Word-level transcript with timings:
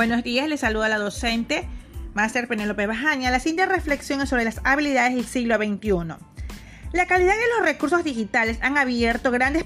Buenos 0.00 0.22
días, 0.22 0.48
les 0.48 0.60
saluda 0.60 0.88
la 0.88 0.96
docente 0.96 1.68
Máster 2.14 2.48
Penélope 2.48 2.86
Bajaña. 2.86 3.30
La 3.30 3.38
siguiente 3.38 3.66
reflexión 3.66 4.22
es 4.22 4.30
sobre 4.30 4.44
las 4.44 4.62
habilidades 4.64 5.14
del 5.14 5.26
siglo 5.26 5.56
XXI. 5.56 6.16
La 6.94 7.04
calidad 7.06 7.34
de 7.34 7.48
los 7.58 7.66
recursos 7.66 8.02
digitales 8.02 8.56
han 8.62 8.78
abierto 8.78 9.30
grandes 9.30 9.64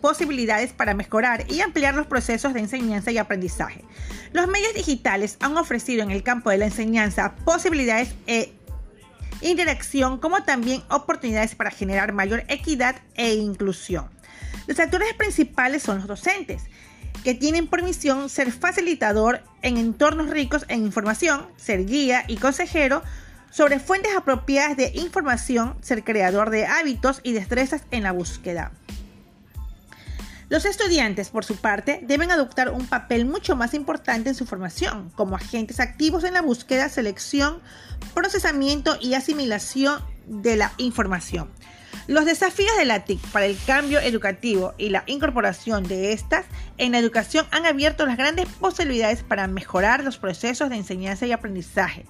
posibilidades 0.00 0.72
para 0.72 0.94
mejorar 0.94 1.44
y 1.48 1.60
ampliar 1.60 1.94
los 1.94 2.08
procesos 2.08 2.54
de 2.54 2.58
enseñanza 2.58 3.12
y 3.12 3.18
aprendizaje. 3.18 3.84
Los 4.32 4.48
medios 4.48 4.74
digitales 4.74 5.36
han 5.38 5.56
ofrecido 5.56 6.02
en 6.02 6.10
el 6.10 6.24
campo 6.24 6.50
de 6.50 6.58
la 6.58 6.64
enseñanza 6.64 7.36
posibilidades 7.44 8.16
e 8.26 8.52
interacción 9.42 10.18
como 10.18 10.42
también 10.42 10.82
oportunidades 10.90 11.54
para 11.54 11.70
generar 11.70 12.12
mayor 12.12 12.42
equidad 12.48 12.96
e 13.14 13.34
inclusión. 13.34 14.10
Los 14.66 14.80
actores 14.80 15.14
principales 15.14 15.84
son 15.84 15.98
los 15.98 16.08
docentes, 16.08 16.64
que 17.28 17.34
tienen 17.34 17.66
por 17.66 17.82
misión 17.82 18.30
ser 18.30 18.50
facilitador 18.50 19.42
en 19.60 19.76
entornos 19.76 20.30
ricos 20.30 20.64
en 20.68 20.86
información, 20.86 21.46
ser 21.58 21.84
guía 21.84 22.24
y 22.26 22.38
consejero 22.38 23.02
sobre 23.50 23.80
fuentes 23.80 24.16
apropiadas 24.16 24.78
de 24.78 24.92
información, 24.94 25.76
ser 25.82 26.04
creador 26.04 26.48
de 26.48 26.64
hábitos 26.64 27.20
y 27.22 27.34
destrezas 27.34 27.82
en 27.90 28.04
la 28.04 28.12
búsqueda. 28.12 28.72
Los 30.48 30.64
estudiantes, 30.64 31.28
por 31.28 31.44
su 31.44 31.56
parte, 31.56 32.00
deben 32.02 32.30
adoptar 32.30 32.70
un 32.70 32.86
papel 32.86 33.26
mucho 33.26 33.56
más 33.56 33.74
importante 33.74 34.30
en 34.30 34.34
su 34.34 34.46
formación, 34.46 35.10
como 35.14 35.36
agentes 35.36 35.80
activos 35.80 36.24
en 36.24 36.32
la 36.32 36.40
búsqueda, 36.40 36.88
selección, 36.88 37.60
procesamiento 38.14 38.96
y 39.02 39.12
asimilación 39.12 40.02
de 40.26 40.56
la 40.56 40.72
información. 40.78 41.50
Los 42.08 42.24
desafíos 42.24 42.74
de 42.78 42.86
la 42.86 43.04
TIC 43.04 43.20
para 43.32 43.44
el 43.44 43.58
cambio 43.66 44.00
educativo 44.00 44.72
y 44.78 44.88
la 44.88 45.04
incorporación 45.06 45.84
de 45.84 46.14
estas 46.14 46.46
en 46.78 46.92
la 46.92 46.98
educación 46.98 47.46
han 47.50 47.66
abierto 47.66 48.06
las 48.06 48.16
grandes 48.16 48.46
posibilidades 48.46 49.22
para 49.22 49.46
mejorar 49.46 50.02
los 50.02 50.16
procesos 50.16 50.70
de 50.70 50.76
enseñanza 50.76 51.26
y 51.26 51.32
aprendizaje. 51.32 52.06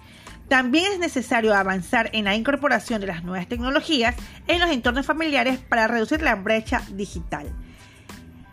También 0.46 0.92
es 0.92 1.00
necesario 1.00 1.52
avanzar 1.52 2.10
en 2.12 2.26
la 2.26 2.36
incorporación 2.36 3.00
de 3.00 3.08
las 3.08 3.24
nuevas 3.24 3.48
tecnologías 3.48 4.14
en 4.46 4.60
los 4.60 4.70
entornos 4.70 5.04
familiares 5.04 5.58
para 5.58 5.88
reducir 5.88 6.22
la 6.22 6.36
brecha 6.36 6.80
digital. 6.92 7.52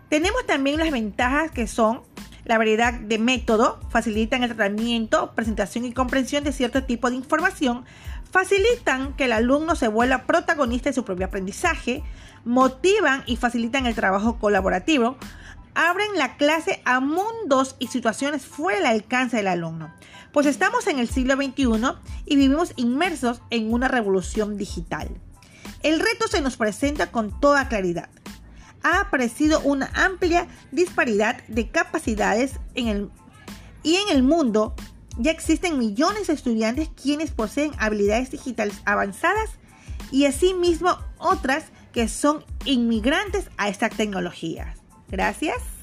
Tenemos 0.09 0.47
también 0.47 0.79
las 0.79 0.89
ventajas 0.89 1.51
que 1.51 1.67
son 1.67 2.01
la 2.45 2.57
variedad 2.57 2.93
de 2.93 3.19
método, 3.19 3.79
facilitan 3.89 4.43
el 4.43 4.55
tratamiento, 4.55 5.33
presentación 5.35 5.85
y 5.85 5.93
comprensión 5.93 6.43
de 6.43 6.53
cierto 6.53 6.83
tipo 6.83 7.09
de 7.09 7.15
información, 7.15 7.85
facilitan 8.31 9.13
que 9.13 9.25
el 9.25 9.33
alumno 9.33 9.75
se 9.75 9.87
vuelva 9.87 10.25
protagonista 10.25 10.89
de 10.89 10.93
su 10.93 11.03
propio 11.03 11.25
aprendizaje, 11.25 12.03
motivan 12.43 13.23
y 13.25 13.35
facilitan 13.35 13.87
el 13.87 13.95
trabajo 13.95 14.37
colaborativo, 14.37 15.17
abren 15.73 16.15
la 16.15 16.37
clase 16.37 16.81
a 16.85 16.99
mundos 16.99 17.75
y 17.79 17.87
situaciones 17.87 18.45
fuera 18.45 18.77
del 18.79 18.87
alcance 18.87 19.37
del 19.37 19.47
alumno, 19.47 19.93
pues 20.31 20.45
estamos 20.45 20.87
en 20.87 20.99
el 20.99 21.09
siglo 21.09 21.35
XXI 21.35 21.65
y 22.25 22.35
vivimos 22.35 22.73
inmersos 22.75 23.41
en 23.49 23.73
una 23.73 23.87
revolución 23.87 24.57
digital. 24.57 25.09
El 25.81 25.99
reto 25.99 26.27
se 26.27 26.41
nos 26.41 26.57
presenta 26.57 27.11
con 27.11 27.39
toda 27.39 27.67
claridad. 27.67 28.09
Ha 28.85 28.99
aparecido 28.99 29.61
una 29.61 29.89
amplia 29.95 30.47
disparidad 30.71 31.43
de 31.47 31.71
capacidades 31.71 32.59
en 32.75 32.87
el, 32.87 33.09
y 33.81 33.95
en 33.95 34.15
el 34.15 34.21
mundo 34.21 34.75
ya 35.17 35.31
existen 35.31 35.79
millones 35.79 36.27
de 36.27 36.33
estudiantes 36.33 36.89
quienes 37.01 37.31
poseen 37.31 37.71
habilidades 37.79 38.29
digitales 38.29 38.79
avanzadas 38.85 39.49
y 40.11 40.25
asimismo 40.25 40.99
otras 41.17 41.65
que 41.93 42.07
son 42.07 42.45
inmigrantes 42.65 43.49
a 43.57 43.69
estas 43.69 43.89
tecnologías. 43.97 44.77
Gracias. 45.09 45.74